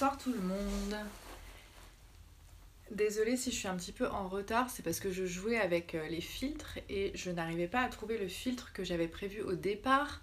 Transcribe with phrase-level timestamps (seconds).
[0.00, 0.96] Bonsoir tout le monde.
[2.90, 5.94] Désolée si je suis un petit peu en retard, c'est parce que je jouais avec
[5.94, 9.52] euh, les filtres et je n'arrivais pas à trouver le filtre que j'avais prévu au
[9.52, 10.22] départ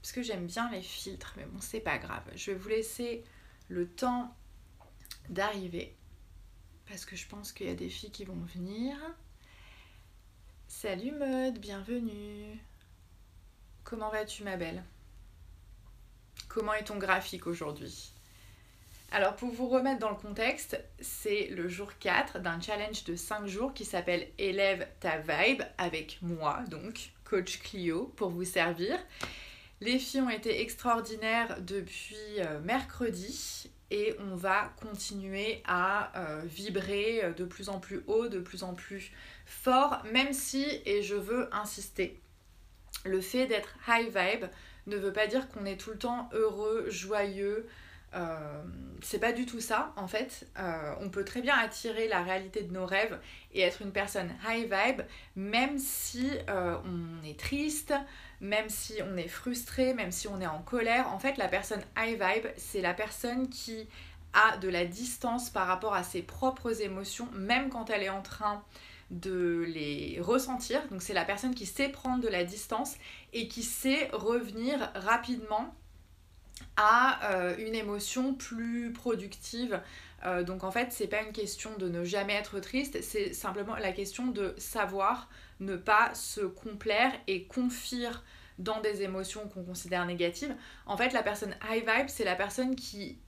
[0.00, 2.22] parce que j'aime bien les filtres, mais bon, c'est pas grave.
[2.36, 3.24] Je vais vous laisser
[3.68, 4.32] le temps
[5.28, 5.92] d'arriver
[6.88, 8.96] parce que je pense qu'il y a des filles qui vont venir.
[10.68, 12.60] Salut mode, bienvenue.
[13.82, 14.84] Comment vas-tu ma belle?
[16.46, 18.12] Comment est ton graphique aujourd'hui?
[19.12, 23.46] Alors pour vous remettre dans le contexte, c'est le jour 4 d'un challenge de 5
[23.46, 28.98] jours qui s'appelle Élève ta vibe avec moi, donc coach Clio, pour vous servir.
[29.80, 37.32] Les filles ont été extraordinaires depuis euh, mercredi et on va continuer à euh, vibrer
[37.36, 39.12] de plus en plus haut, de plus en plus
[39.44, 42.18] fort, même si, et je veux insister,
[43.04, 44.46] le fait d'être high vibe
[44.86, 47.66] ne veut pas dire qu'on est tout le temps heureux, joyeux,
[48.14, 48.62] euh,
[49.02, 50.46] c'est pas du tout ça en fait.
[50.58, 53.18] Euh, on peut très bien attirer la réalité de nos rêves
[53.52, 55.02] et être une personne high vibe,
[55.34, 57.94] même si euh, on est triste,
[58.40, 61.08] même si on est frustré, même si on est en colère.
[61.12, 63.86] En fait, la personne high vibe, c'est la personne qui
[64.32, 68.22] a de la distance par rapport à ses propres émotions, même quand elle est en
[68.22, 68.62] train
[69.10, 70.86] de les ressentir.
[70.88, 72.96] Donc c'est la personne qui sait prendre de la distance
[73.32, 75.74] et qui sait revenir rapidement
[76.76, 79.80] à euh, une émotion plus productive.
[80.24, 83.76] Euh, donc en fait, c'est pas une question de ne jamais être triste, c'est simplement
[83.76, 85.28] la question de savoir
[85.60, 88.08] ne pas se complaire et confier
[88.58, 90.54] dans des émotions qu'on considère négatives.
[90.86, 93.18] En fait, la personne high vibe, c'est la personne qui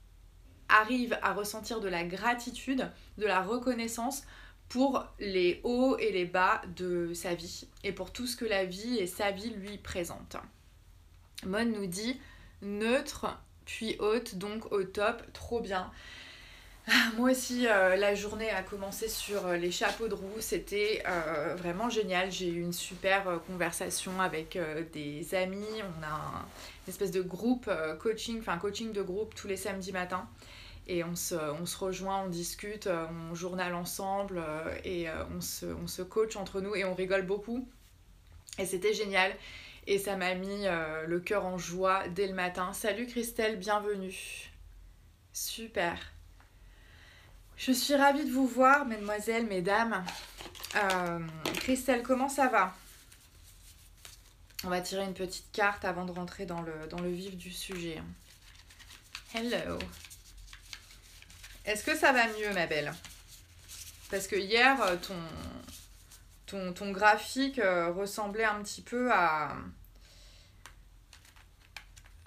[0.69, 4.25] arrive à ressentir de la gratitude, de la reconnaissance
[4.69, 8.65] pour les hauts et les bas de sa vie et pour tout ce que la
[8.65, 10.37] vie et sa vie lui présentent.
[11.47, 12.21] Mon nous dit
[12.63, 13.27] neutre,
[13.65, 15.91] puis haute, donc au top, trop bien.
[17.19, 21.55] Moi aussi, euh, la journée a commencé sur euh, les chapeaux de roue, c'était euh,
[21.57, 22.31] vraiment génial.
[22.33, 24.59] J'ai eu une super conversation avec
[24.93, 25.67] des amis.
[25.83, 26.47] On a
[26.87, 27.71] une espèce de groupe
[28.01, 30.29] coaching, enfin coaching de groupe tous les samedis matins.
[30.87, 34.43] Et on se, on se rejoint, on discute, on journale ensemble
[34.85, 37.69] et on se, on se coach entre nous et on rigole beaucoup.
[38.59, 39.33] Et c'était génial.
[39.91, 42.75] Et ça m'a mis euh, le cœur en joie dès le matin.
[42.75, 44.53] Salut Christelle, bienvenue.
[45.33, 45.99] Super.
[47.57, 50.05] Je suis ravie de vous voir, mesdemoiselles, mesdames.
[50.77, 51.21] Euh,
[51.55, 52.75] Christelle, comment ça va?
[54.63, 57.51] On va tirer une petite carte avant de rentrer dans le, dans le vif du
[57.51, 58.03] sujet.
[59.33, 59.79] Hello.
[61.65, 62.93] Est-ce que ça va mieux, ma belle?
[64.11, 65.17] Parce que hier, euh, ton,
[66.45, 67.59] ton, ton graphique
[67.97, 69.57] ressemblait un petit peu à,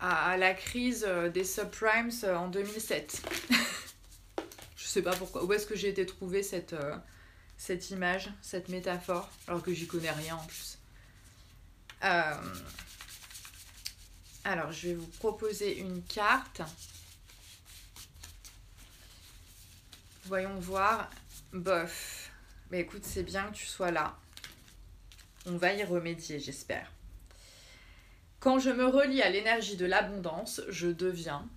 [0.01, 3.21] à, la crise euh, des subprimes euh, en 2007.
[4.75, 5.45] je sais pas pourquoi.
[5.45, 6.97] Où est-ce que j'ai été trouver cette, euh,
[7.57, 10.77] cette image, cette métaphore, alors que j'y connais rien en plus.
[14.43, 16.63] Alors, je vais vous proposer une carte.
[20.25, 21.11] Voyons voir.
[21.53, 22.31] Bof.
[22.71, 24.17] Mais écoute, c'est bien que tu sois là.
[25.45, 26.91] On va y remédier, j'espère.
[28.41, 31.47] Quand je me relie à l'énergie de l'abondance, je deviens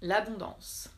[0.00, 0.88] l'abondance.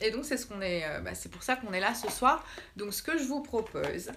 [0.00, 2.10] Et donc c'est ce qu'on est, euh, bah, c'est pour ça qu'on est là ce
[2.10, 2.44] soir.
[2.76, 4.10] Donc ce que je vous propose,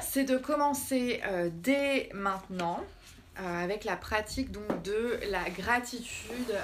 [0.00, 2.80] c'est de commencer euh, dès maintenant
[3.40, 6.54] euh, avec la pratique donc de la gratitude.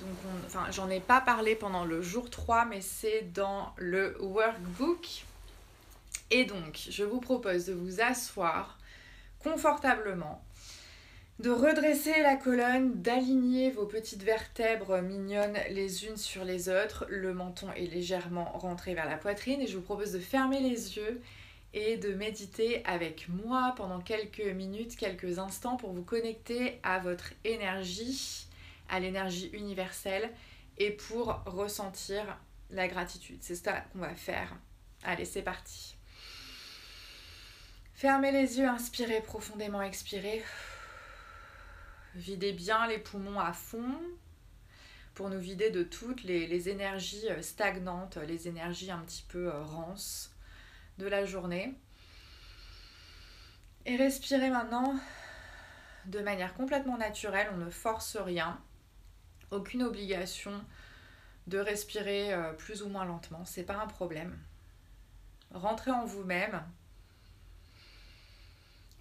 [0.00, 5.26] donc enfin, j'en ai pas parlé pendant le jour 3, mais c'est dans le workbook.
[6.30, 8.77] Et donc, je vous propose de vous asseoir
[9.42, 10.42] confortablement,
[11.38, 17.06] de redresser la colonne, d'aligner vos petites vertèbres mignonnes les unes sur les autres.
[17.08, 20.96] Le menton est légèrement rentré vers la poitrine et je vous propose de fermer les
[20.96, 21.20] yeux
[21.74, 27.32] et de méditer avec moi pendant quelques minutes, quelques instants pour vous connecter à votre
[27.44, 28.48] énergie,
[28.88, 30.30] à l'énergie universelle
[30.78, 32.38] et pour ressentir
[32.70, 33.38] la gratitude.
[33.42, 34.56] C'est ça qu'on va faire.
[35.04, 35.97] Allez, c'est parti.
[37.98, 40.44] Fermez les yeux, inspirez profondément, expirez.
[42.14, 43.92] Videz bien les poumons à fond
[45.16, 49.64] pour nous vider de toutes les, énergies euh, stagnantes, les énergies un petit peu euh,
[49.64, 50.30] rances
[50.98, 51.74] de la journée.
[53.84, 54.94] Et respirez maintenant
[56.06, 58.60] de manière complètement naturelle, on ne force rien,
[59.50, 60.64] aucune obligation
[61.48, 64.38] de respirer euh, plus ou moins lentement, c'est pas un problème.
[65.50, 66.62] Rentrez en vous-même,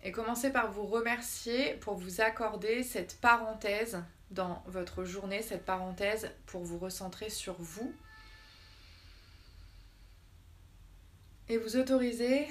[0.08, 4.02] et commencez par vous remercier pour vous accorder cette parenthèse
[4.32, 7.94] dans votre journée cette parenthèse pour vous recentrer sur vous
[11.50, 12.48] et vous autoriser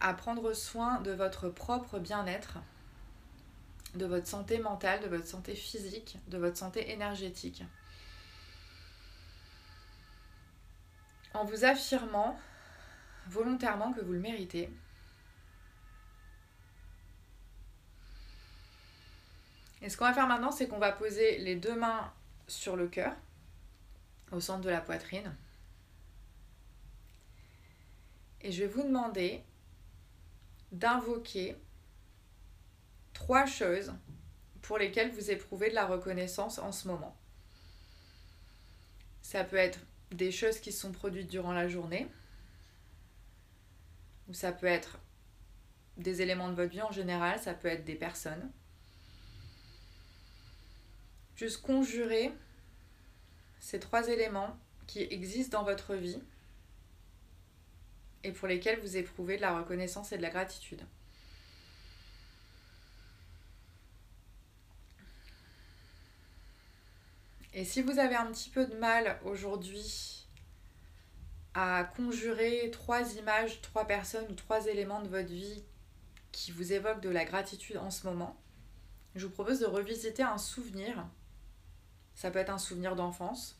[0.00, 2.58] à prendre soin de votre propre bien-être,
[3.94, 7.62] de votre santé mentale, de votre santé physique, de votre santé énergétique.
[11.34, 12.36] En vous affirmant
[13.28, 14.70] volontairement que vous le méritez.
[19.86, 22.12] Et ce qu'on va faire maintenant, c'est qu'on va poser les deux mains
[22.48, 23.14] sur le cœur,
[24.32, 25.32] au centre de la poitrine.
[28.40, 29.44] Et je vais vous demander
[30.72, 31.54] d'invoquer
[33.12, 33.94] trois choses
[34.60, 37.16] pour lesquelles vous éprouvez de la reconnaissance en ce moment.
[39.22, 39.78] Ça peut être
[40.10, 42.08] des choses qui sont produites durant la journée,
[44.28, 44.98] ou ça peut être
[45.96, 48.50] des éléments de votre vie en général, ça peut être des personnes.
[51.36, 52.32] Juste conjurer
[53.58, 56.20] ces trois éléments qui existent dans votre vie
[58.24, 60.82] et pour lesquels vous éprouvez de la reconnaissance et de la gratitude.
[67.52, 70.26] Et si vous avez un petit peu de mal aujourd'hui
[71.54, 75.64] à conjurer trois images, trois personnes ou trois éléments de votre vie
[76.32, 78.38] qui vous évoquent de la gratitude en ce moment,
[79.14, 81.06] je vous propose de revisiter un souvenir.
[82.16, 83.56] Ça peut être un souvenir d'enfance,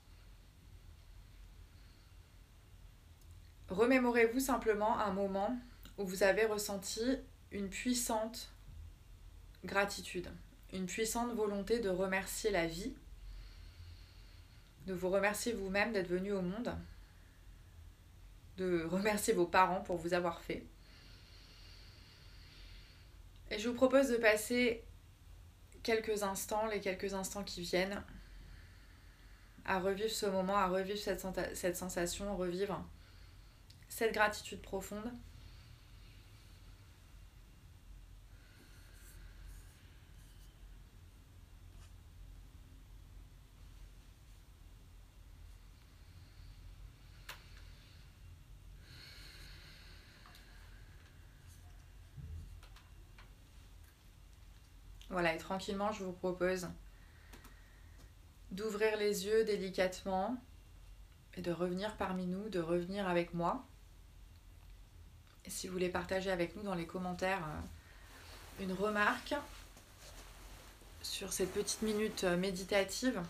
[3.69, 5.59] Remémorez-vous simplement un moment
[5.99, 7.03] où vous avez ressenti
[7.51, 8.51] une puissante
[9.65, 10.29] gratitude,
[10.73, 12.95] une puissante volonté de remercier la vie,
[14.87, 16.77] de vous remercier vous-même d'être venu au monde,
[18.57, 20.65] de remercier vos parents pour vous avoir fait.
[23.51, 24.85] Et je vous propose de passer
[25.83, 28.03] quelques instants, les quelques instants qui viennent,
[29.67, 31.25] à revivre ce moment, à revivre cette,
[31.55, 32.83] cette sensation, revivre
[33.89, 35.13] cette gratitude profonde.
[55.11, 56.69] Voilà, et tranquillement, je vous propose
[58.51, 60.37] d'ouvrir les yeux délicatement
[61.37, 63.67] et de revenir parmi nous, de revenir avec moi
[65.49, 69.35] si vous voulez partager avec nous dans les commentaires euh, une remarque
[71.03, 73.21] sur cette petite minute euh, méditative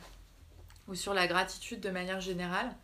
[0.88, 2.74] ou sur la gratitude de manière générale.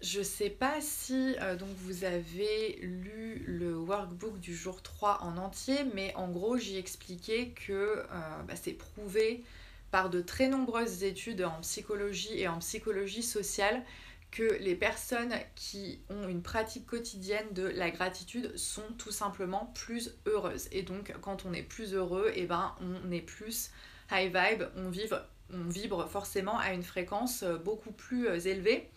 [0.00, 5.22] Je ne sais pas si euh, donc vous avez lu le workbook du jour 3
[5.22, 8.04] en entier, mais en gros j'y expliquais que
[8.46, 9.44] bah, c'est prouvé
[9.92, 13.84] par de très nombreuses études en psychologie et en psychologie sociale
[14.32, 20.14] que les personnes qui ont une pratique quotidienne de la gratitude sont tout simplement plus
[20.26, 20.68] heureuses.
[20.72, 23.70] Et donc quand on est plus heureux, et eh ben on est plus
[24.10, 28.88] high vibe, on vibre, forcément à une fréquence euh, beaucoup plus euh, élevée.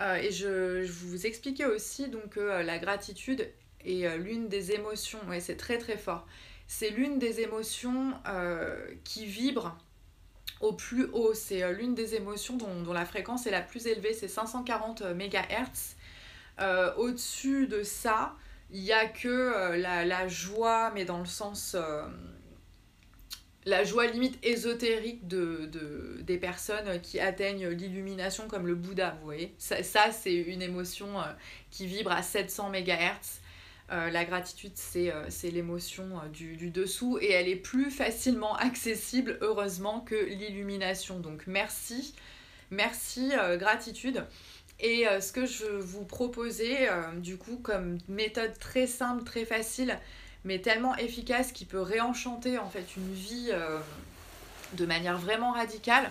[0.00, 3.50] Euh, et je, vous expliquais aussi donc que la gratitude
[3.82, 6.26] est l'une des émotions, et c'est très très fort,
[6.66, 8.12] c'est l'une des émotions
[9.04, 9.78] qui vibre
[10.60, 11.34] au plus haut.
[11.34, 15.96] C'est euh, l'une des émotions dont, la fréquence est la plus élevée, c'est 540 MHz.
[16.60, 18.34] Euh, au-dessus de ça,
[18.70, 21.76] il n'y a que euh, la, joie, mais dans le sens...
[23.64, 25.70] la joie limite ésotérique de,
[26.22, 29.54] des personnes qui atteignent l'illumination comme le Bouddha, vous voyez.
[29.58, 31.16] Ça, ça c'est une émotion
[31.70, 33.40] qui vibre à 700 MHz.
[33.92, 39.38] Euh, la gratitude, c'est euh, l'émotion euh, du, dessous et elle est plus facilement accessible,
[39.40, 41.20] heureusement, que l'illumination.
[41.20, 42.14] Donc merci,
[42.70, 44.24] merci, gratitude.
[44.78, 49.98] Et ce que je vous proposais, du coup, comme méthode très simple, très facile,
[50.44, 53.50] mais tellement efficace qui peut réenchanter en fait une vie
[54.74, 56.10] de manière vraiment radicale,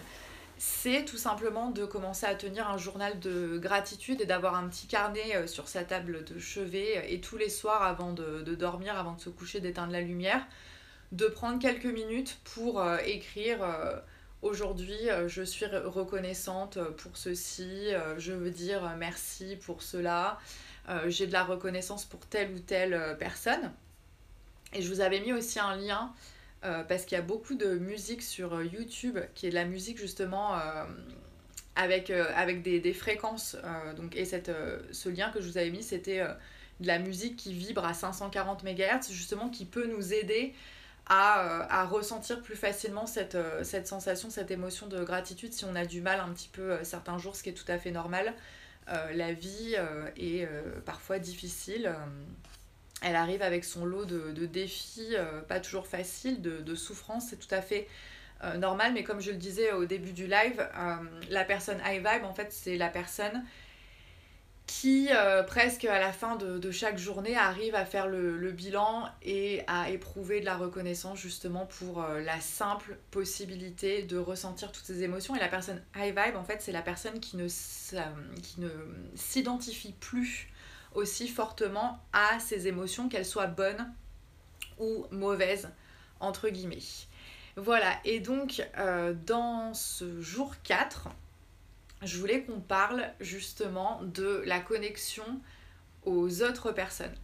[0.58, 4.88] c'est tout simplement de commencer à tenir un journal de gratitude et d'avoir un petit
[4.88, 8.98] carnet euh, sur sa table de chevet euh, et tous les soirs avant de, dormir,
[8.98, 10.46] avant de se coucher, d'éteindre la lumière,
[11.12, 13.60] de prendre quelques minutes pour euh, écrire
[14.42, 14.98] aujourd'hui
[15.28, 20.40] je suis reconnaissante pour ceci, je veux dire merci pour cela,
[21.08, 23.72] j'ai de la reconnaissance pour telle ou telle personne.
[24.74, 26.14] Et je vous avais mis aussi un lien
[26.66, 29.66] euh, parce qu'il y a beaucoup de musique sur euh, YouTube qui est de la
[29.66, 30.86] musique justement euh,
[31.76, 33.58] avec, avec des, fréquences.
[33.98, 34.50] donc, et cette,
[34.92, 36.26] ce lien que je vous avais mis, c'était
[36.80, 40.54] de la musique qui vibre à 540 MHz, justement qui peut nous aider
[41.08, 46.00] à, ressentir plus facilement cette, cette, sensation, cette émotion de gratitude si on a du
[46.00, 48.34] mal un petit peu certains jours, ce qui est tout à fait normal.
[48.88, 49.76] la vie
[50.16, 50.48] est
[50.86, 51.94] parfois difficile.
[53.02, 55.16] Elle arrive avec son lot de, défis,
[55.48, 57.88] pas toujours faciles, de, de souffrances, c'est tout à fait
[58.44, 60.96] euh, normal, mais comme je le disais au début du live, euh,
[61.30, 63.44] la personne high vibe, en fait, c'est la personne
[64.68, 69.64] qui, euh, presque à la fin de, chaque journée, arrive à faire le, bilan et
[69.68, 75.36] à éprouver de la reconnaissance justement pour la simple possibilité de ressentir toutes ces émotions.
[75.36, 77.48] Et la personne high vibe, en fait, c'est la personne qui ne,
[78.42, 78.70] qui ne
[79.16, 80.50] s'identifie plus
[80.96, 83.94] aussi fortement à ces émotions, qu'elles soient bonnes
[84.80, 85.70] ou mauvaises,
[86.20, 86.80] entre guillemets.
[87.58, 91.08] Voilà, et donc euh, dans ce jour 4,
[92.02, 95.24] je voulais qu'on parle justement de la connexion
[96.04, 97.16] aux autres personnes.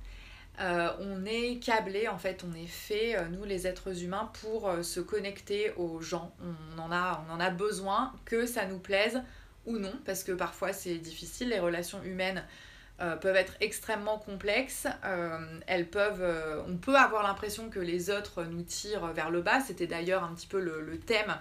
[0.59, 4.71] Euh, on est câblé, en fait, on est fait, euh, nous les êtres humains, pour
[4.83, 6.33] se connecter aux gens.
[6.77, 9.21] On en, a, on en a besoin, que ça nous plaise
[9.65, 12.43] ou non, parce que parfois c'est difficile, les relations humaines
[12.99, 14.85] euh, peuvent être extrêmement complexes.
[15.05, 19.41] Euh, elles peuvent, euh, on peut avoir l'impression que les autres nous tirent vers le
[19.41, 19.59] bas.
[19.59, 21.35] C'était d'ailleurs un petit peu le, thème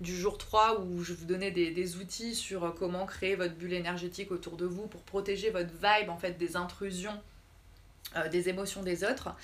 [0.00, 4.30] du jour 3 où je vous donnais des, outils sur comment créer votre bulle énergétique
[4.30, 7.18] autour de vous pour protéger votre vibe en fait des intrusions
[8.30, 9.34] des émotions des autres.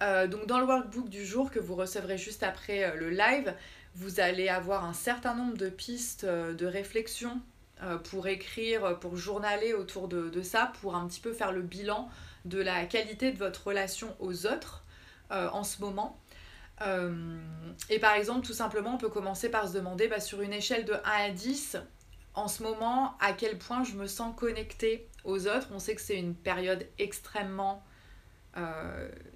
[0.00, 3.54] donc dans le workbook du jour que vous recevrez juste après le live,
[3.94, 7.40] vous allez avoir un certain nombre de pistes de réflexion
[8.04, 12.08] pour écrire, pour journaler autour de, ça, pour un petit peu faire le bilan
[12.46, 14.84] de la qualité de votre relation aux autres
[15.30, 16.20] euh, en ce moment.
[16.82, 17.38] Euh,
[17.90, 20.84] et par exemple, tout simplement, on peut commencer par se demander bah, sur une échelle
[20.84, 21.78] de 1 à 10,
[22.34, 25.68] en ce moment, à quel point je me sens connectée aux autres?
[25.72, 27.84] On sait que c'est une période extrêmement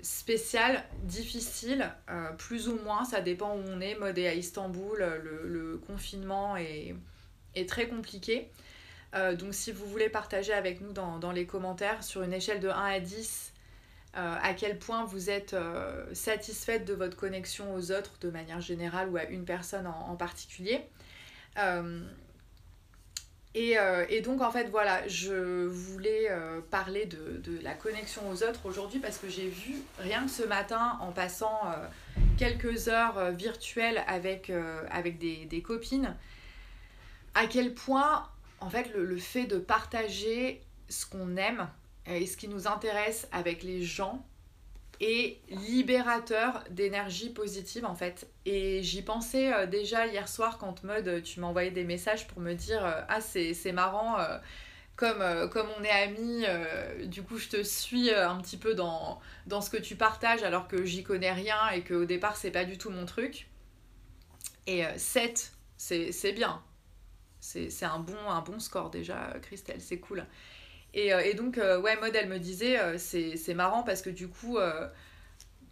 [0.01, 1.93] spéciale, difficile,
[2.39, 3.95] plus ou moins, ça dépend où on est.
[3.97, 6.95] Mode à Istanbul, le, le confinement est
[7.55, 8.51] est très compliqué.
[9.15, 12.69] Euh, donc si vous voulez partager avec nous dans, les commentaires sur une échelle de
[12.69, 13.53] 1 à 10
[14.17, 18.61] euh, à quel point vous êtes euh, satisfaite de votre connexion aux autres de manière
[18.61, 20.81] générale ou à une personne en, particulier.
[23.55, 26.29] Et, donc en fait voilà, je voulais
[26.71, 30.99] parler de, la connexion aux autres aujourd'hui parce que j'ai vu rien que ce matin
[31.01, 31.61] en passant
[32.39, 34.53] quelques heures virtuelles avec,
[34.91, 36.17] avec des copines,
[37.35, 38.29] à quel point,
[38.61, 41.69] en fait, le, fait de partager ce qu'on aime
[42.07, 44.25] et ce qui nous intéresse avec les gens
[45.01, 48.29] est libérateur d'énergie positive en fait.
[48.45, 52.41] Et j'y pensais euh, déjà hier soir quand mode tu m'as envoyé des messages pour
[52.41, 54.39] me dire euh, ah c'est marrant euh,
[54.97, 56.45] comme, comme on est amis,
[57.07, 60.69] du coup je te suis un petit peu dans, dans ce que tu partages alors
[60.69, 63.49] que j'y connais rien et qu'au départ c'est pas du tout mon truc.
[64.67, 66.63] Et 7, c'est bien.
[67.41, 70.25] C'est un bon, un bon score déjà, Christelle, c'est cool.
[70.95, 74.11] Et, euh, et donc, euh, ouais, Maud, elle me disait, euh, c'est marrant parce que
[74.11, 74.59] du coup,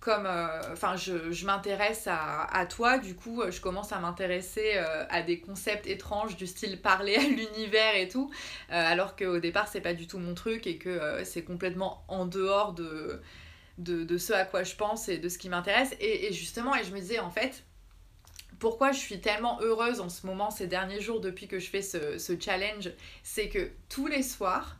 [0.01, 0.29] comme
[0.73, 4.77] enfin je, je m'intéresse à, à, toi, du coup, je commence à m'intéresser
[5.11, 8.31] à des concepts étranges du style parler à l'univers et tout,
[8.69, 12.75] alors qu'au départ, c'est pas du tout mon truc et que c'est complètement en dehors
[12.75, 13.21] de,
[13.79, 15.95] de, de, ce à quoi je pense et de ce qui m'intéresse.
[16.01, 17.65] Et, et justement, et je me disais, en fait,
[18.59, 21.83] pourquoi je suis tellement heureuse en ce moment, ces derniers jours, depuis que je fais
[21.83, 22.91] ce, challenge,
[23.23, 24.77] c'est que tous les soirs,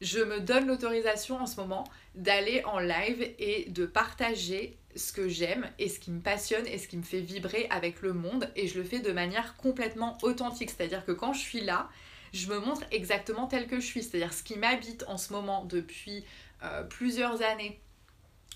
[0.00, 5.28] je me donne l'autorisation en ce moment d'aller en live et de partager ce que
[5.28, 8.50] j'aime et ce qui me passionne et ce qui me fait vibrer avec le monde
[8.56, 10.70] et je le fais de manière complètement authentique.
[10.70, 11.88] C'est-à-dire que quand je suis là,
[12.32, 14.02] je me montre exactement tel que je suis.
[14.02, 16.24] C'est-à-dire ce qui m'habite en ce moment depuis
[16.62, 17.80] euh, plusieurs années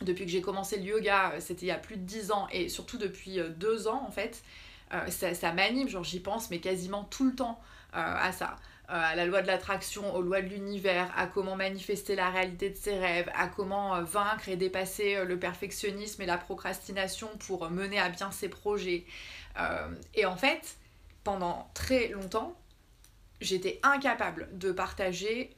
[0.03, 2.47] depuis que j'ai commencé le yoga, euh, c'était il y a plus de 10 ans,
[2.53, 4.43] et surtout depuis 2 euh, ans en fait,
[4.93, 7.61] euh, ça, ça m'anime, genre j'y pense, mais quasiment tout le temps
[7.93, 8.57] à ça.
[8.89, 12.77] à la loi de l'attraction, aux lois de l'univers, à comment manifester la réalité de
[12.77, 18.11] ses rêves, à comment vaincre et dépasser le perfectionnisme et la procrastination pour mener à
[18.11, 19.07] bien ses projets.
[20.15, 20.77] et en fait,
[21.25, 22.55] pendant très longtemps,
[23.41, 25.57] j'étais incapable de partager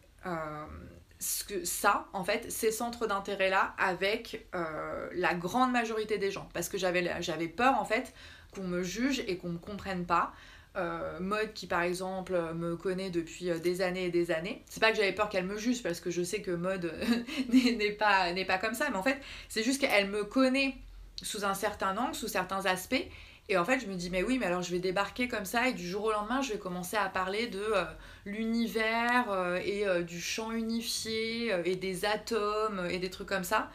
[1.20, 6.48] ce que ça, en fait, ces centres d'intérêt-là avec euh, la grande majorité des gens.
[6.54, 8.12] Parce que j'avais peur, en fait,
[8.54, 10.32] qu'on me juge et qu'on me comprenne pas.
[10.76, 14.62] Euh, mode qui par exemple me connaît depuis euh, des années et des années.
[14.68, 16.92] C'est pas que j'avais peur qu'elle me juge parce que je sais que mode
[17.48, 20.76] n'est pas, pas comme ça, mais en fait c'est juste qu'elle me connaît
[21.22, 23.06] sous un certain angle, sous certains aspects,
[23.50, 25.68] et en fait, je me dis, mais oui, mais alors je vais débarquer comme ça
[25.68, 27.84] et du jour au lendemain, je vais commencer à parler de euh,
[28.26, 33.70] l'univers euh, et euh, du champ unifié et des atomes et des trucs comme ça.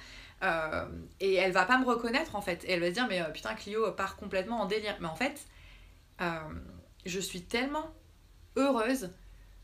[1.20, 2.64] et elle va pas me reconnaître en fait.
[2.66, 4.96] Et elle va se dire, mais putain, Clio part complètement en délire.
[5.02, 5.42] Mais en fait,
[7.06, 7.96] je suis tellement
[8.56, 9.10] heureuse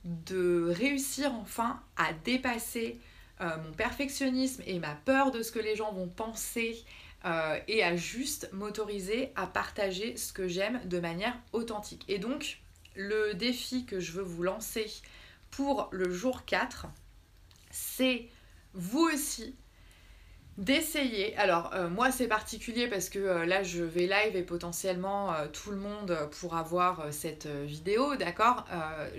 [0.06, 3.00] de réussir enfin à dépasser
[3.42, 6.84] mon perfectionnisme et ma peur de ce que les gens vont penser
[7.26, 12.06] euh, et à juste m'autoriser à partager ce que j'aime de manière authentique.
[12.08, 12.60] Et donc,
[12.96, 14.90] le défi que je veux vous lancer
[15.52, 16.88] pour le jour 4,
[17.72, 18.30] c'est
[18.74, 19.56] vous aussi
[20.58, 21.36] d'essayer.
[21.38, 25.72] Alors euh, moi c'est particulier parce que euh, là je vais live et potentiellement tout
[25.72, 28.66] le monde pourra voir cette vidéo, d'accord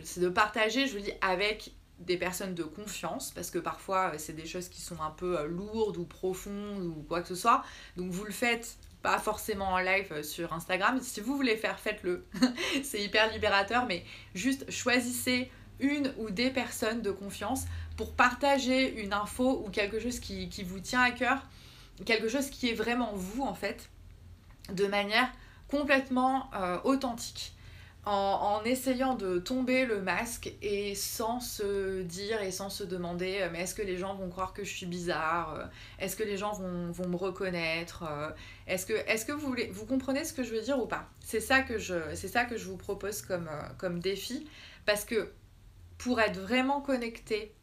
[0.04, 4.18] C'est de partager, je vous dis, avec des personnes de confiance, parce que parfois euh,
[4.18, 7.34] c'est des choses qui sont un peu euh, lourdes ou profondes ou quoi que ce
[7.34, 7.62] soit.
[7.96, 10.98] Donc vous le faites pas forcément en live euh, sur Instagram.
[11.02, 12.24] Si vous voulez faire, faites-le.
[12.82, 14.04] c'est hyper libérateur, mais
[14.34, 17.64] juste choisissez une ou des personnes de confiance
[17.96, 21.42] pour partager une info ou quelque chose qui, vous tient à cœur,
[22.04, 23.88] quelque chose qui est vraiment vous en fait,
[24.70, 25.30] de manière
[25.68, 26.50] complètement
[26.84, 27.54] authentique
[28.06, 33.48] en, essayant de tomber le masque et sans se dire et sans se demander euh,
[33.52, 35.64] mais est-ce que les gens vont croire que je suis bizarre euh,
[35.98, 38.30] Est-ce que les gens vont, me reconnaître euh,
[38.66, 41.08] Est-ce que, est que vous, voulez, vous comprenez ce que je veux dire ou pas?
[41.20, 44.48] C'est ça, que je, ça que je vous propose comme, comme défi
[44.86, 45.32] parce que
[45.98, 47.54] pour être vraiment connecté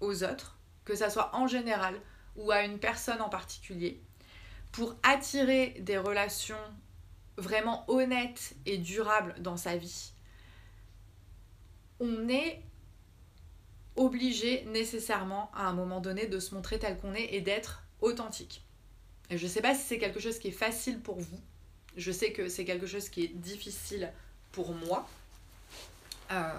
[0.00, 1.94] aux autres, que ça soit en général
[2.34, 4.00] ou à une personne en particulier,
[4.72, 6.56] pour attirer des relations
[7.36, 10.12] vraiment honnête et durable dans sa vie,
[12.00, 12.62] on est
[13.96, 18.62] obligé nécessairement à un moment donné de se montrer tel qu'on est et d'être authentique.
[19.30, 21.40] Et je ne sais pas si c'est quelque chose qui est facile pour vous.
[21.96, 24.12] Je sais que c'est quelque chose qui est difficile
[24.52, 25.08] pour moi.
[26.30, 26.52] Euh,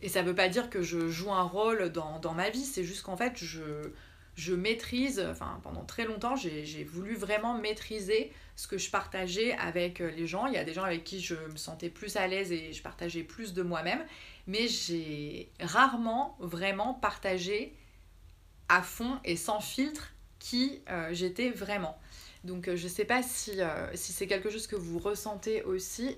[0.00, 2.64] et ça ne veut pas dire que je joue un rôle dans, dans ma vie,
[2.64, 3.90] c'est juste qu'en fait, je,
[4.36, 10.00] je maîtrise, enfin pendant très longtemps, j'ai voulu vraiment maîtriser ce que je partageais avec
[10.00, 10.46] euh, les gens.
[10.46, 12.82] Il y a des gens avec qui je me sentais plus à l'aise et je
[12.82, 14.04] partageais plus de moi-même,
[14.48, 17.72] mais j'ai rarement vraiment partagé
[18.68, 22.00] à fond et sans filtre qui euh, j'étais vraiment.
[22.42, 23.60] Donc euh, je ne sais pas si,
[23.94, 26.16] si c'est quelque chose que vous ressentez aussi.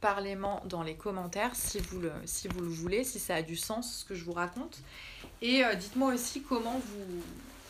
[0.00, 3.56] Parlez-moi dans les commentaires si vous, le, si vous le voulez, si ça a du
[3.56, 4.78] sens ce que je vous raconte.
[5.42, 7.22] Et dites-moi aussi comment vous,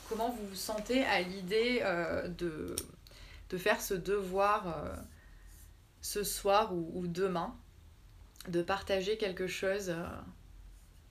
[0.09, 1.81] comment vous vous sentez à l'idée
[2.39, 2.77] de,
[3.51, 4.95] de faire ce devoir euh,
[6.01, 7.57] ce soir ou, demain,
[8.49, 9.95] de partager quelque chose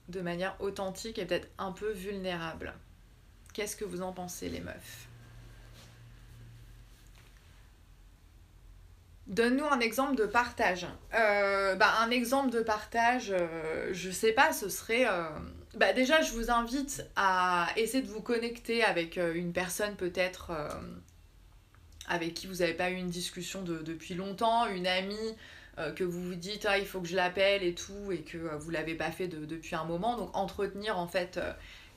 [0.08, 2.72] de manière authentique et peut-être un peu vulnérable.
[3.52, 5.08] Qu'est-ce que vous en pensez les meufs?
[9.26, 10.86] Donne-nous un exemple de partage.
[11.12, 13.34] bah, un exemple de partage,
[13.92, 15.06] je sais pas, ce serait
[15.78, 20.50] bah déjà, je vous invite à essayer de vous connecter avec euh, une personne peut-être
[20.50, 20.68] euh,
[22.08, 25.16] avec qui vous n'avez pas eu une discussion depuis longtemps, une amie
[25.78, 28.38] euh, que vous vous dites ah, il faut que je l'appelle et tout et que
[28.56, 30.16] vous l'avez pas fait depuis un moment.
[30.16, 31.40] Donc entretenir en fait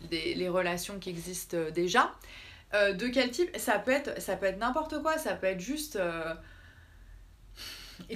[0.10, 2.12] les relations qui existent déjà.
[2.74, 3.50] de quel type?
[3.58, 6.00] Ça peut être ça peut être n'importe quoi, ça peut être juste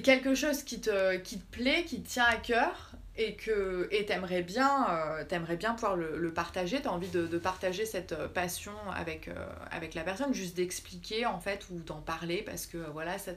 [0.02, 4.04] quelque chose qui te, qui te plaît, qui te tient à cœur et que et
[4.04, 6.80] t'aimerais bien euh, t'aimerais bien pouvoir le, le partager.
[6.82, 9.34] T'as envie de, de, partager cette euh, passion avec, euh,
[9.70, 13.32] avec la personne juste d'expliquer en fait ou d'en parler parce que voilà ça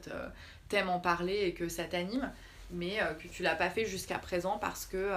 [0.67, 2.31] t'aimes en parler et que ça t'anime
[2.71, 5.11] mais que tu l'as pas fait jusqu'à présent parce que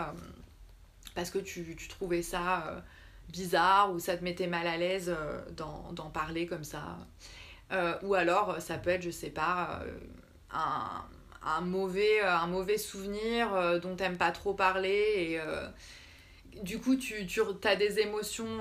[1.14, 2.82] parce que tu, tu trouvais ça
[3.28, 5.14] bizarre ou ça te mettait mal à l'aise
[5.54, 6.96] d'en parler comme ça.
[8.02, 9.82] Ou alors ça peut être je sais pas
[10.50, 11.04] un
[11.44, 15.68] un mauvais, euh, un mauvais souvenir euh, dont t'aimes pas trop parler et euh,
[16.62, 18.60] du coup tu, tu as des émotions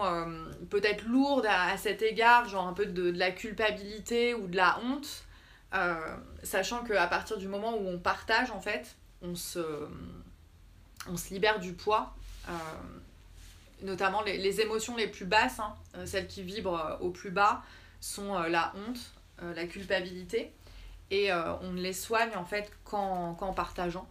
[0.69, 5.25] peut-être lourdes à, cet égard, genre un peu de, la culpabilité ou de la honte,
[6.41, 9.59] sachant qu'à partir du moment où on partage en fait, on se,
[11.09, 12.15] on se libère du poids.
[13.81, 17.61] notamment les, émotions les plus basses, hein, celles qui vibrent au plus bas,
[17.99, 19.11] sont la honte,
[19.53, 20.53] la culpabilité
[21.11, 24.09] et euh, on les soigne en fait qu'en partageant.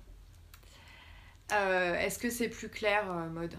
[1.53, 3.57] Euh, est-ce que c'est plus clair, euh, mode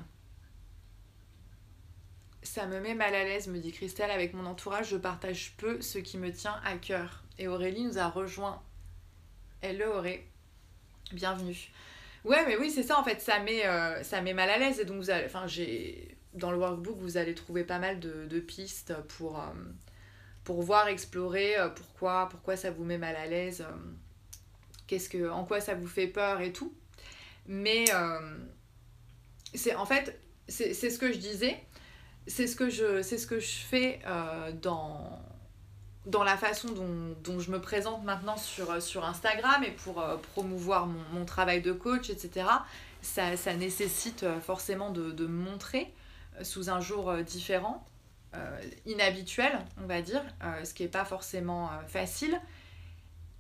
[2.43, 4.11] Ça me met mal à l'aise, me dit Christelle.
[4.11, 7.23] Avec mon entourage, je partage peu ce qui me tient à cœur.
[7.39, 8.61] Et Aurélie nous a rejoint.
[9.61, 10.25] Elle le aurait.
[11.11, 11.71] Bienvenue.
[12.23, 13.19] Ouais, mais oui, c'est ça en fait.
[13.19, 13.63] Ça met,
[14.03, 14.79] ça met mal à l'aise.
[14.79, 18.39] Et donc, vous allez, enfin, j'ai dans le workbook, vous allez trouver pas mal de
[18.39, 19.43] pistes pour
[20.51, 23.73] pour voir, explorer euh, pourquoi, pourquoi ça vous met mal à l'aise, euh,
[24.85, 26.73] qu'est-ce que, en quoi ça vous fait peur et tout.
[27.47, 28.37] Mais euh,
[29.53, 31.57] c'est en fait, c'est ce que je disais.
[32.27, 34.01] c'est ce, que je, ce que je fais
[34.61, 35.21] dans,
[36.05, 40.85] dans la façon dont, dont, je me présente maintenant sur, sur Instagram et pour promouvoir
[40.85, 42.45] mon, mon, travail de coach, etc.
[43.01, 45.93] Ça, ça nécessite forcément de, de montrer
[46.43, 47.85] sous un jour différent,
[48.85, 50.23] inhabituel, on va dire,
[50.63, 52.39] ce qui n'est pas forcément facile.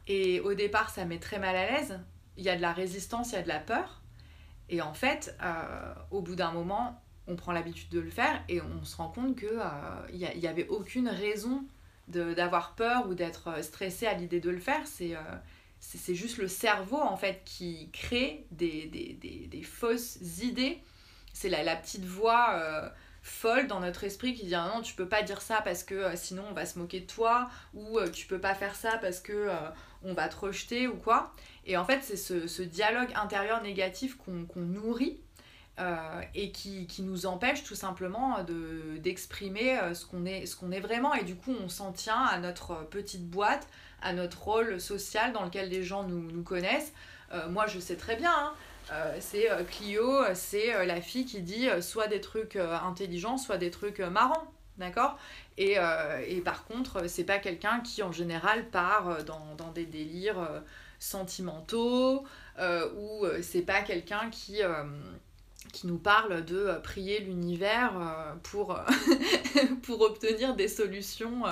[0.07, 1.99] Et au départ, ça met très mal à l'aise.
[2.37, 4.01] Il y a de la résistance, il y a de la peur.
[4.69, 5.35] Et en fait,
[6.11, 9.37] au bout d'un moment, on prend l'habitude de le faire et on se rend compte
[9.37, 11.63] qu'il n'y euh, avait aucune raison
[12.07, 14.81] d'avoir peur ou d'être euh, stressé à l'idée de le faire.
[14.85, 20.79] C'est euh, juste le cerveau en fait qui crée des, des, des, des fausses idées.
[21.33, 25.07] C'est la, la, petite voix folle dans notre esprit qui dit ah non tu peux
[25.07, 28.39] pas dire ça parce que sinon on va se moquer de toi ou tu peux
[28.39, 29.49] pas faire ça parce que
[30.03, 31.33] on va te rejeter ou quoi.
[31.65, 35.19] Et en fait c'est ce, ce, dialogue intérieur négatif qu'on nourrit
[35.79, 38.43] euh, et qui, qui, nous empêche tout simplement
[38.99, 41.13] d'exprimer de, euh, ce qu'on est, est vraiment.
[41.13, 43.67] Et du coup, on s'en tient à notre petite boîte,
[44.01, 46.93] à notre rôle social dans lequel les gens nous, nous connaissent.
[47.31, 48.53] Euh, moi, je sais très bien, hein,
[49.19, 54.51] c'est Clio, c'est la fille qui dit soit des trucs intelligents, soit des trucs marrants.
[54.77, 55.17] D'accord?
[55.57, 55.77] Et,
[56.27, 60.63] et, par contre, c'est pas quelqu'un qui en général part dans, dans des délires
[60.97, 62.25] sentimentaux,
[62.59, 64.61] ou c'est pas quelqu'un qui
[65.71, 68.83] qui nous parle de euh, prier l'univers euh, pour, euh,
[69.83, 71.43] pour obtenir des solutions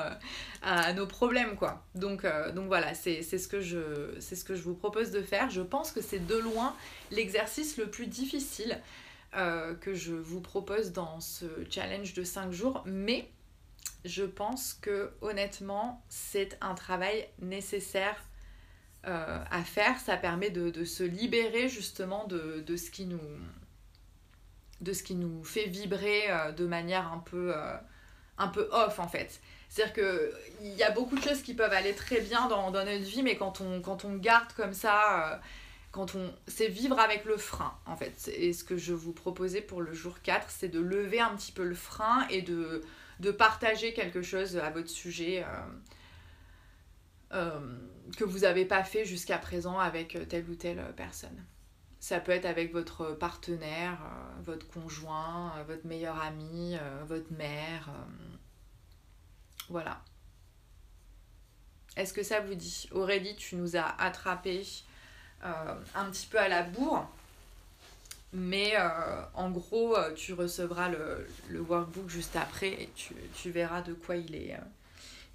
[0.61, 1.83] à nos problèmes quoi.
[1.95, 5.49] Donc, donc voilà, c'est ce, que je, ce que je vous propose de faire.
[5.49, 6.75] Je pense que c'est de loin
[7.11, 8.79] l'exercice le plus difficile
[9.33, 13.29] que je vous propose dans ce challenge de 5 jours, mais
[14.03, 18.23] je pense que honnêtement c'est un travail nécessaire
[19.03, 19.99] à faire.
[19.99, 23.19] Ça permet de, de se libérer justement de, de ce qui nous
[24.81, 27.75] de ce qui nous fait vibrer euh, de manière un peu, euh,
[28.37, 29.41] un peu off en fait.
[29.69, 33.03] C'est-à-dire qu'il y a beaucoup de choses qui peuvent aller très bien dans, dans notre
[33.03, 35.37] vie, mais quand on, quand on garde comme ça, euh,
[35.91, 38.31] quand on, c'est vivre avec le frein en fait.
[38.35, 41.51] Et ce que je vous proposais pour le jour 4, c'est de lever un petit
[41.51, 42.81] peu le frein et de,
[43.19, 45.45] de partager quelque chose à votre sujet.
[47.31, 51.45] que vous n'avez pas fait jusqu'à présent avec telle ou telle personne.
[51.99, 57.31] Ça peut être avec votre partenaire, euh, votre conjoint, euh, votre meilleur ami, euh, votre
[57.33, 57.89] mère.
[59.69, 60.01] voilà.
[61.97, 62.87] Est-ce que ça vous dit?
[62.91, 64.65] Aurélie, tu nous as attrapé
[65.41, 67.09] un petit peu à la bourre.
[68.31, 68.75] Mais
[69.33, 74.15] en gros, tu recevras le, le, workbook juste après et tu, tu verras de quoi
[74.15, 74.55] il est,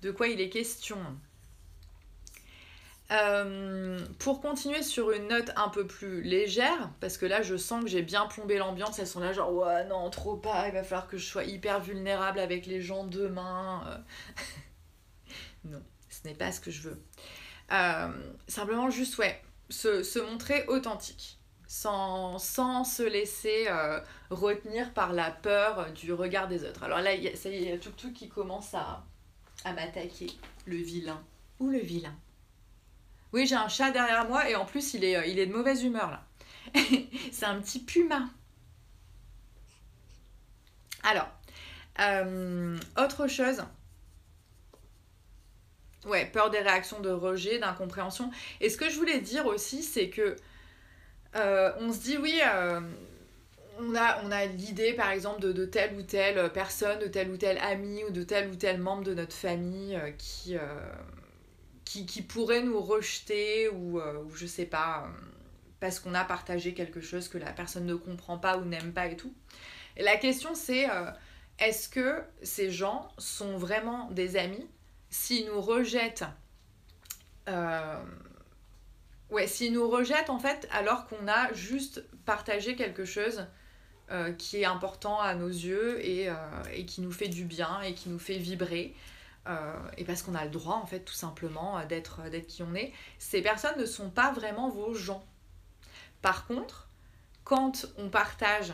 [0.02, 0.98] de quoi il est question.
[3.10, 7.84] Euh, pour continuer sur une note un peu plus légère, parce que là je sens
[7.84, 10.82] que j'ai bien plombé l'ambiance, elles sont là genre ouais non trop pas, il va
[10.82, 13.84] falloir que je sois hyper vulnérable avec les gens demain.
[13.86, 13.98] Euh.
[15.66, 17.02] non, ce n'est pas ce que je veux.
[17.72, 18.08] Euh,
[18.48, 19.38] simplement juste ouais,
[19.68, 21.38] se, se montrer authentique.
[21.66, 23.66] Sans, sans, se laisser
[24.30, 26.84] retenir par la peur du regard des autres.
[26.84, 29.02] Alors là, ça y est, il y a tout, tout qui commence à,
[29.64, 30.28] à m'attaquer.
[30.66, 31.20] Le vilain.
[31.58, 32.14] Ou le vilain.
[33.34, 35.52] Oui, j'ai un chat derrière moi et en plus, il est, euh, il est de
[35.52, 36.22] mauvaise humeur là.
[37.32, 38.28] c'est un petit puma.
[41.02, 41.28] Alors,
[41.98, 43.64] euh, autre chose.
[46.06, 48.30] Ouais, peur des réactions de rejet, d'incompréhension.
[48.60, 50.36] Et ce que je voulais dire aussi, c'est que
[51.34, 52.40] euh, on se dit oui,
[53.80, 58.04] on a, l'idée par exemple de, telle ou telle personne, de tel ou tel ami
[58.04, 60.56] ou de tel ou tel membre de notre famille qui,
[61.84, 65.10] qui, qui pourrait nous rejeter ou, euh, ou je sais pas, euh,
[65.80, 69.06] parce qu'on a partagé quelque chose que la personne ne comprend pas ou n'aime pas
[69.06, 69.34] et tout.
[69.96, 71.10] Et la question c'est euh,
[71.58, 74.66] est-ce que ces gens sont vraiment des amis?
[75.10, 76.24] S'ils nous rejettent,
[79.30, 83.46] ouais, s'ils nous rejettent en fait alors qu'on a juste partagé quelque chose
[84.38, 86.28] qui est important à nos yeux et,
[86.72, 88.96] et, qui nous fait du bien et qui nous fait vibrer.
[89.46, 92.62] Euh, et parce qu'on a le droit en fait tout simplement euh, d'être d'être qui
[92.62, 95.22] on est, ces personnes ne sont pas vraiment vos gens.
[96.22, 96.88] Par contre,
[97.44, 98.72] quand on partage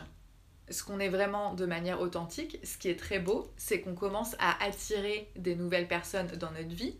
[0.69, 4.35] ce qu'on est vraiment de manière authentique, ce qui est très beau, c'est qu'on commence
[4.39, 6.95] à attirer des nouvelles personnes dans notre vie.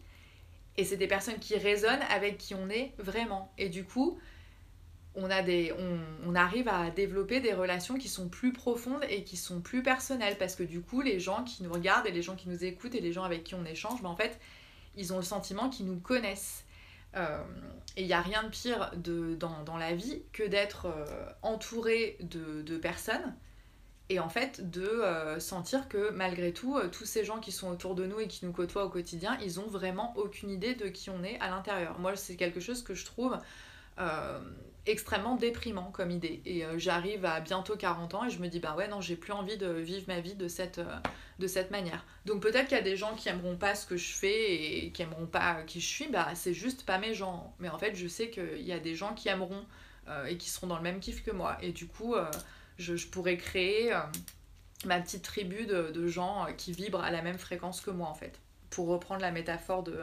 [0.76, 3.54] Et c'est des personnes qui résonnent avec qui on est vraiment.
[3.58, 4.20] Et du coup,
[5.16, 5.74] on, a des,
[6.26, 10.38] on, arrive à développer des relations qui sont plus profondes et qui sont plus personnelles
[10.38, 12.96] parce que du coup les gens qui nous regardent et les gens qui nous écoutent
[12.96, 14.40] et les gens avec qui on échange, ben, en fait
[14.96, 16.66] ils ont le sentiment qu'ils nous connaissent.
[17.18, 17.44] Euh,
[17.98, 21.06] et il n'y a rien de pire de, dans, dans la vie que d'être euh,
[21.42, 23.36] entouré de, de, personnes
[24.08, 27.96] et en fait de euh, sentir que malgré tout, tous ces gens qui sont autour
[27.96, 31.10] de nous et qui nous côtoient au quotidien, ils ont vraiment aucune idée de qui
[31.10, 32.00] on est à l'intérieur.
[32.00, 33.38] Moi, c'est quelque chose que je trouve
[34.86, 36.42] extrêmement déprimant comme idée.
[36.46, 39.32] Et j'arrive à bientôt 40 ans et je me dis, bah ouais, non, j'ai plus
[39.32, 40.82] envie de vivre ma vie de cette,
[41.38, 42.04] de cette manière.
[42.26, 44.92] Donc peut-être qu'il y a des gens qui aimeront pas ce que je fais et
[44.92, 47.54] qui aimeront pas qui je suis, bah c'est juste pas mes gens.
[47.60, 49.64] Mais en fait, je sais qu'il y a des gens qui aimeront
[50.28, 51.58] et qui seront dans le même kiff que moi.
[51.62, 52.16] Et du coup
[52.82, 54.00] je, pourrais créer euh,
[54.86, 58.14] ma petite tribu de, gens euh, qui vibrent à la même fréquence que moi en
[58.14, 60.00] fait, pour reprendre la métaphore de,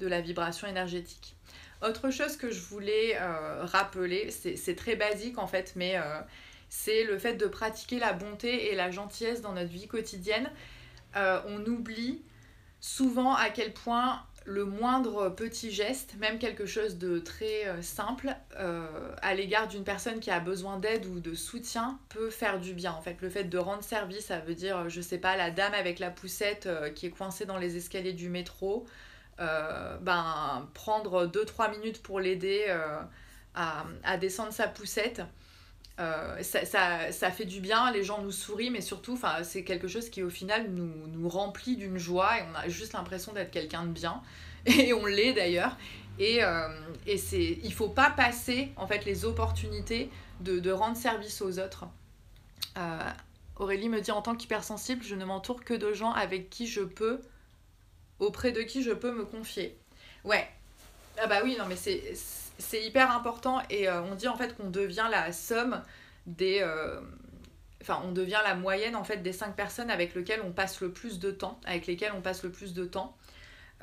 [0.00, 1.36] la vibration énergétique.
[1.82, 5.96] Autre chose que je voulais euh, rappeler, c'est très basique en fait, mais
[6.68, 10.50] c'est le fait de pratiquer la bonté et la gentillesse dans notre vie quotidienne.
[11.14, 12.22] on oublie
[12.80, 18.34] souvent à quel point le moindre petit geste, même quelque chose de très euh, simple,
[18.58, 18.86] euh,
[19.20, 22.92] à l'égard d'une personne qui a besoin d'aide ou de soutien, peut faire du bien.
[22.92, 25.74] En fait, le fait de rendre service, ça veut dire, je sais pas, la dame
[25.74, 28.86] avec la poussette euh, qui est coincée dans les escaliers du métro,
[29.38, 32.64] ben, prendre 2-3 minutes pour l'aider
[33.54, 35.22] à, à, descendre sa poussette.
[35.98, 40.10] Ça, ça, ça, fait du bien, les gens nous sourient, mais surtout, c'est quelque chose
[40.10, 43.84] qui au final nous, nous remplit d'une joie et on a juste l'impression d'être quelqu'un
[43.84, 44.22] de bien.
[44.66, 45.76] Et on l'est d'ailleurs.
[46.18, 46.68] Et, euh,
[47.06, 51.58] et c'est, il faut pas passer en fait les opportunités de, de rendre service aux
[51.58, 51.84] autres.
[52.78, 53.10] Euh,
[53.56, 56.80] Aurélie me dit en tant qu'hypersensible, je ne m'entoure que de gens avec qui je
[56.80, 57.20] peux,
[58.18, 59.78] auprès de qui je peux me confier.
[60.24, 60.48] Ouais.
[61.18, 64.70] Ah bah oui, non mais c'est, hyper important et euh, on dit en fait qu'on
[64.70, 65.82] devient la somme
[66.26, 66.58] des...
[66.60, 67.00] Euh,
[67.80, 70.90] enfin, on devient la moyenne en fait des cinq personnes avec lesquelles on passe le
[70.90, 73.16] plus de temps, avec lesquelles on passe le plus de temps.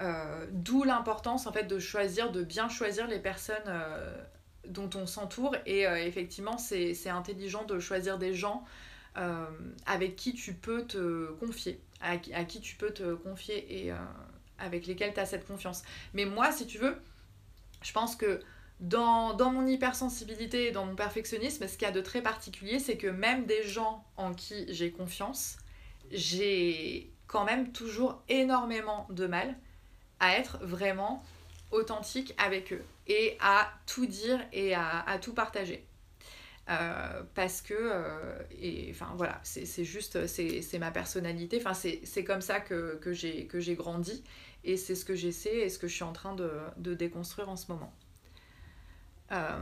[0.01, 3.71] Euh, d'où l'importance en fait de choisir, de bien choisir les personnes
[4.67, 8.63] dont on s'entoure et effectivement c'est intelligent de choisir des gens
[9.85, 13.93] avec qui tu peux te confier, à, à qui tu peux te confier et
[14.57, 15.83] avec lesquels tu as cette confiance.
[16.13, 16.95] Mais moi, si tu veux,
[17.81, 18.39] je pense que
[18.79, 22.97] dans, mon hypersensibilité et dans mon perfectionnisme, ce qu'il y a de très particulier, c'est
[22.97, 25.57] que même des gens en qui j'ai confiance,
[26.11, 29.55] j'ai quand même toujours énormément de mal
[30.19, 31.23] à être vraiment
[31.71, 35.85] authentique avec eux et à tout dire et à, tout partager.
[36.69, 42.39] Euh, parce que, euh, et enfin voilà, c'est juste, c'est ma personnalité, enfin c'est comme
[42.39, 44.23] ça que, que j'ai grandi
[44.63, 47.57] et c'est ce que j'essaie et ce que je suis en train de déconstruire en
[47.57, 47.93] ce moment.
[49.33, 49.59] Euh,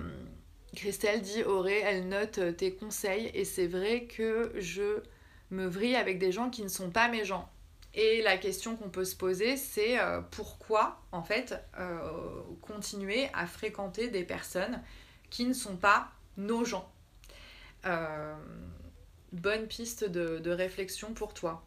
[0.76, 5.02] Christelle dit Auré, elle note tes conseils et c'est vrai que je
[5.50, 7.50] me vrille avec des gens qui ne sont pas mes gens.
[7.96, 9.98] Et la question qu'on peut se poser, c'est
[10.30, 11.56] pourquoi, en fait,
[12.62, 14.82] continuer à fréquenter des personnes
[15.30, 16.91] qui ne sont pas nos gens?
[17.84, 21.66] Bonne piste de, réflexion pour toi.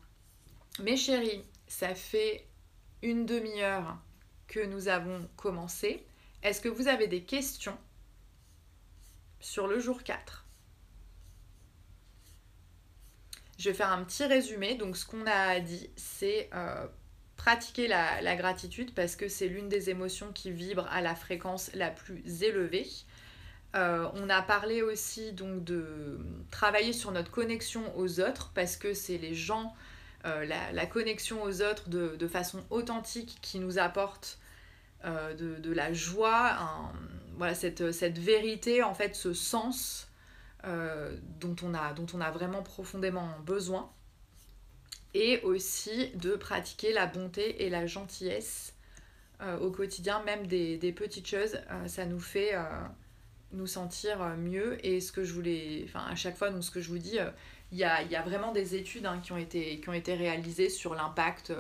[0.81, 2.47] Mes chéris, ça fait
[3.03, 3.99] une demi-heure
[4.47, 6.05] que nous avons commencé.
[6.43, 7.79] Est-ce que vous avez des questions
[9.41, 10.45] sur le jour 4
[13.59, 14.75] Je vais faire un petit résumé.
[14.75, 16.87] Donc ce qu'on a dit, c'est euh,
[17.37, 21.91] pratiquer la, gratitude parce que c'est l'une des émotions qui vibre à la fréquence la
[21.91, 22.87] plus élevée.
[23.75, 28.95] Euh, on a parlé aussi donc de travailler sur notre connexion aux autres parce que
[28.95, 29.75] c'est les gens,
[30.27, 34.39] euh, la, connexion aux autres de, façon authentique qui nous apporte
[35.05, 36.57] euh, de, la joie,
[37.37, 37.81] voilà, cette,
[38.19, 40.09] vérité, en fait, ce sens
[41.41, 43.91] dont, on a, vraiment profondément besoin.
[45.17, 48.75] Et aussi de pratiquer la bonté et la gentillesse
[49.61, 52.55] au quotidien, même des petites choses, ça nous fait
[53.53, 54.85] nous sentir mieux.
[54.87, 57.19] Et ce que je voulais, enfin à chaque fois, donc ce que je vous dis,
[57.73, 60.15] il y a, y, a, vraiment des études hein, qui, ont été, qui ont été
[60.15, 61.53] réalisées sur l'impact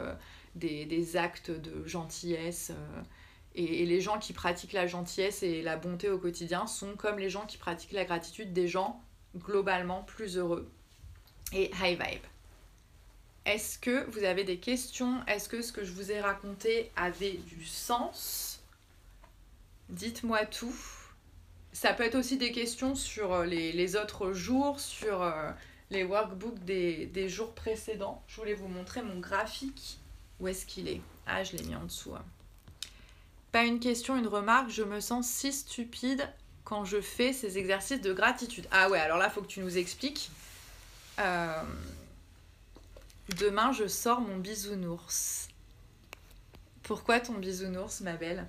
[0.55, 2.73] des, des, actes de gentillesse
[3.55, 7.31] et, les gens qui pratiquent la gentillesse et la bonté au quotidien sont comme les
[7.31, 9.01] gens qui pratiquent la gratitude, des gens
[9.37, 10.71] globalement plus heureux
[11.53, 12.23] et high vibe.
[13.45, 15.25] Est-ce que vous avez des questions?
[15.27, 18.63] Est-ce que ce que je vous ai raconté avait du sens?
[19.91, 20.75] Dites-moi tout.
[21.75, 25.51] Ça peut être aussi des questions sur euh, les, autres jours, sur euh,
[25.91, 28.23] les workbooks des, des, jours précédents.
[28.29, 29.99] Je voulais vous montrer mon graphique.
[30.39, 31.01] Où est-ce qu'il est?
[31.27, 32.15] Ah, je l'ai mis en dessous.
[32.15, 32.25] Hein.
[33.51, 36.29] Pas une question, une remarque, je me sens si stupide
[36.63, 38.69] quand je fais ces exercices de gratitude.
[38.71, 40.31] Ah ouais, alors là, il faut que tu nous expliques.
[41.19, 41.63] Euh,
[43.41, 45.49] demain, je sors mon bisounours.
[46.85, 48.47] Pourquoi ton bisounours, ma belle?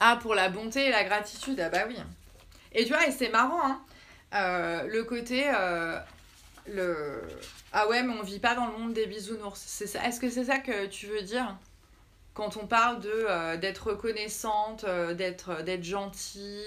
[0.00, 1.96] Ah, pour la bonté et la gratitude, ah bah oui.
[2.72, 3.82] Et tu vois, et c'est marrant, hein
[4.32, 5.44] le côté
[6.66, 7.22] le
[7.72, 9.60] ah ouais mais on vit pas dans le monde des bisounours.
[9.60, 11.56] C'est est-ce que c'est ça que tu veux dire?
[12.34, 14.84] Quand on parle de d'être reconnaissante
[15.16, 16.62] d'être d'être gentil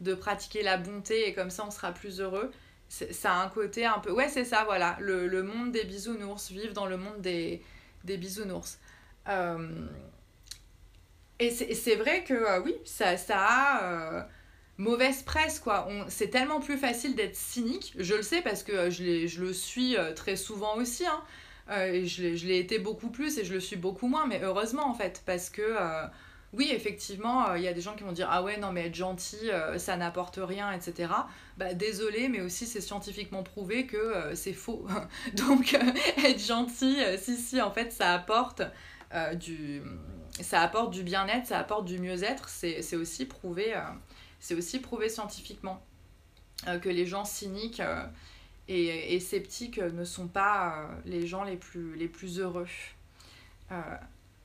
[0.00, 2.52] de pratiquer la bonté et comme ça on sera plus heureux
[2.88, 4.96] ça a un côté un peu ouais c'est ça voilà.
[5.00, 7.62] Le, monde des bisounours vivre dans le monde des,
[8.04, 8.78] des bisounours
[11.38, 14.28] et c'est vrai que oui ça, ça a
[14.78, 15.88] mauvaise presse, quoi.
[16.08, 17.94] C'est tellement plus facile d'être cynique.
[17.98, 21.06] Je le sais parce que euh, je, je le suis euh, très souvent aussi.
[21.06, 21.22] Hein.
[21.70, 24.94] Euh, je l'ai été beaucoup plus et je le suis beaucoup moins, mais heureusement en
[24.94, 25.76] fait, parce que
[26.52, 28.94] oui, effectivement, il y a des gens qui vont dire Ah ouais, non, mais être
[28.94, 31.10] gentil, ça n'apporte rien, etc.
[31.56, 34.86] Bah, désolé, mais aussi c'est scientifiquement prouvé que c'est faux.
[35.34, 35.74] Donc,
[36.24, 38.62] être gentil, si, si, en fait, ça apporte
[39.34, 39.82] du.
[40.40, 43.74] Ça apporte du bien-être, ça apporte du mieux-être, c'est aussi prouvé
[44.40, 45.82] c'est aussi prouvé scientifiquement
[46.68, 48.06] euh, que les gens cyniques euh,
[48.68, 52.66] et, sceptiques ne sont pas euh, les gens les plus, les plus heureux.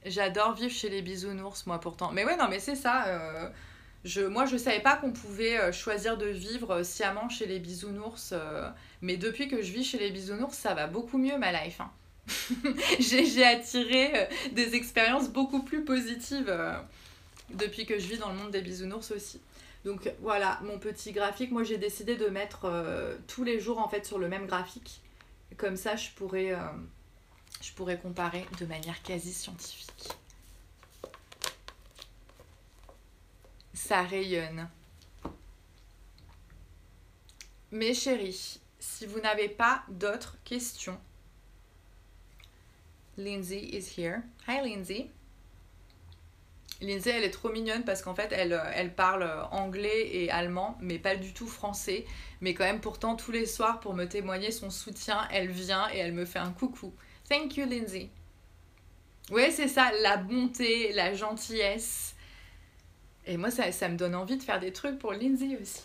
[0.04, 2.12] J'adore vivre chez les bisounours, moi pourtant.
[2.12, 3.52] Mais ouais, non, mais c'est ça.
[4.04, 8.34] Je, moi, je savais pas qu'on pouvait choisir de vivre sciemment chez les bisounours.
[9.02, 11.82] mais depuis que je vis chez les bisounours, ça va beaucoup mieux ma life.
[11.82, 11.92] Hein.
[13.00, 16.54] j'ai attiré des expériences beaucoup plus positives
[17.50, 19.42] depuis que je vis dans le monde des bisounours aussi.
[19.86, 21.52] Donc voilà, mon petit graphique.
[21.52, 25.02] Moi, j'ai décidé de mettre euh, tous les jours en fait sur le même graphique.
[25.58, 26.60] Comme ça, je pourrais, euh,
[27.62, 30.10] je pourrais comparer de manière quasi scientifique.
[33.74, 34.70] Ça rayonne.
[37.72, 41.00] Mes chéris, si vous n'avez pas d'autres questions,
[43.22, 44.24] Lindsay is here.
[44.48, 45.10] Hi Lindsay.
[46.82, 50.78] Lindsay, elle est trop mignonne parce qu'en fait, elle, euh, elle parle anglais et allemand,
[50.82, 52.06] mais pas du tout français.
[52.42, 55.98] Mais quand même, pourtant, tous les soirs, pour me témoigner son soutien, elle vient et
[55.98, 56.92] elle me fait un coucou.
[57.30, 58.10] Thank you, Lindsay.
[59.30, 62.16] Ouais, c'est ça, la bonté, la gentillesse.
[63.28, 65.82] Et moi, ça, ça, me donne envie de faire des trucs pour Lindsay aussi.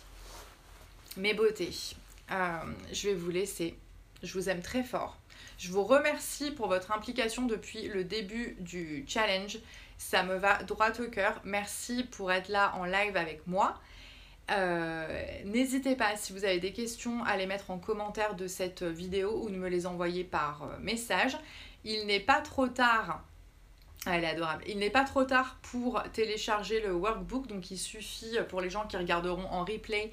[1.15, 1.73] Mes beautés.
[2.31, 2.57] Euh,
[2.91, 3.77] je vais vous laisser.
[4.23, 5.19] Je vous aime très fort.
[5.57, 9.57] Je vous remercie pour votre implication depuis le début du challenge.
[9.97, 11.41] Ça me va droit au cœur.
[11.43, 13.79] Merci pour être là en live avec moi.
[14.51, 18.83] Euh, n'hésitez pas, si vous avez des questions, à les mettre en commentaire de cette
[18.83, 21.35] vidéo ou de me les envoyer par euh, message.
[21.83, 23.23] Il n'est pas trop tard.
[24.05, 24.63] Ah, elle est adorable.
[24.67, 28.85] Il n'est pas trop tard pour télécharger le workbook, donc il suffit pour les gens
[28.85, 30.11] qui regarderont en replay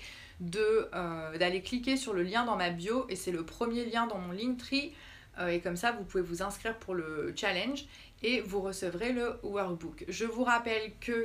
[0.57, 4.19] euh, d'aller cliquer sur le lien dans ma bio et c'est le premier lien dans
[4.19, 4.93] mon Linktree
[5.49, 7.87] et comme ça vous pouvez vous inscrire pour le challenge
[8.23, 10.05] et vous recevrez le workbook.
[10.09, 11.25] Je vous rappelle que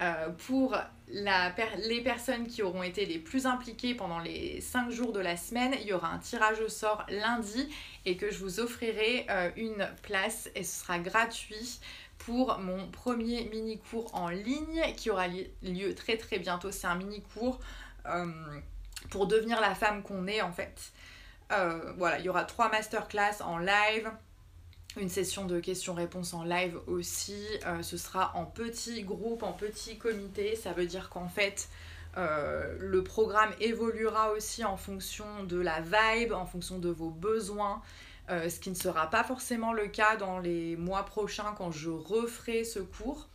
[0.00, 0.76] euh, pour
[1.08, 5.74] les personnes qui auront été les plus impliquées pendant les 5 jours de la semaine,
[5.80, 7.68] il y aura un tirage au sort lundi
[8.06, 11.80] et que je vous offrirai euh, une place et ce sera gratuit
[12.18, 16.70] pour mon premier mini-cours en ligne qui aura lieu très très bientôt.
[16.70, 17.60] C'est un mini-cours
[18.06, 18.26] euh,
[19.10, 20.92] pour devenir la femme qu'on est en fait.
[21.96, 24.10] Voilà, il y aura trois masterclass en live
[25.00, 27.46] une session de questions-réponses en live aussi.
[27.66, 30.56] Euh, ce sera en petit groupe, en petit comité.
[30.56, 31.68] Ça veut dire qu'en fait,
[32.18, 37.82] euh, le programme évoluera aussi en fonction de la vibe, en fonction de vos besoins.
[38.30, 41.90] Euh, ce qui ne sera pas forcément le cas dans les mois prochains quand je
[41.90, 43.28] referai ce cours.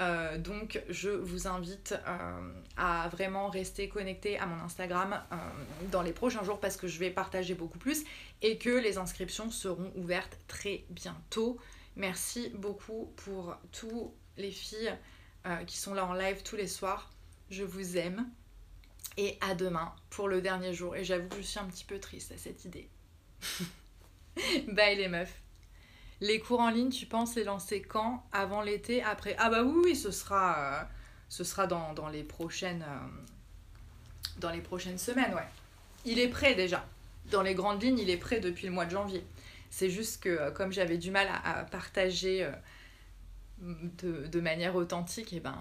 [0.00, 5.36] Euh, donc je vous invite euh, à vraiment rester connecté à mon Instagram euh,
[5.90, 8.04] dans les prochains jours parce que je vais partager beaucoup plus
[8.40, 11.58] et que les inscriptions seront ouvertes très bientôt.
[11.96, 14.94] Merci beaucoup pour tous les filles
[15.66, 17.10] qui sont là en live tous les soirs.
[17.48, 18.28] Je vous aime
[19.16, 20.94] et à demain pour le dernier jour.
[20.94, 22.88] Et j'avoue que je suis un petit peu triste à cette idée.
[24.68, 25.47] Bye les meufs.
[26.20, 28.24] Les cours en ligne, tu penses les lancer quand?
[28.32, 29.02] Avant l'été?
[29.02, 29.36] Après?
[29.38, 30.84] Ah bah oui, oui, ce sera, euh,
[31.28, 35.46] ce sera dans, les prochaines, euh, dans les prochaines semaines, ouais.
[36.04, 36.84] Il est prêt déjà.
[37.30, 39.24] Dans les grandes lignes, il est prêt depuis le mois de janvier.
[39.70, 42.50] C'est juste que euh, comme j'avais du mal à, partager
[43.60, 45.56] de, manière authentique, et eh ben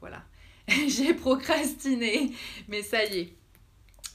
[0.00, 0.22] voilà.
[0.88, 2.32] j'ai procrastiné.
[2.68, 3.34] Mais ça y est,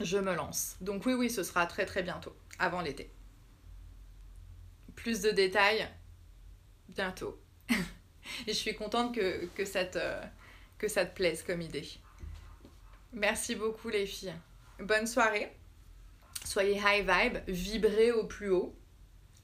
[0.02, 0.78] je me lance.
[0.82, 3.12] Donc oui, oui, ce sera très très bientôt, avant l'été
[4.96, 5.88] plus de détails
[6.90, 7.40] bientôt.
[8.48, 10.00] Et je suis contente que, ça te,
[10.88, 11.88] ça te plaise comme idée.
[13.14, 14.34] Merci beaucoup les filles.
[14.80, 15.56] Bonne soirée.
[16.44, 18.76] Soyez high vibe, vibrez au plus haut.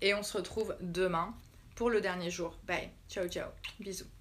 [0.01, 1.35] Et on se retrouve demain
[1.75, 2.57] pour le dernier jour.
[2.65, 2.89] Bye.
[3.09, 3.49] Ciao, ciao.
[3.79, 4.20] Bisous.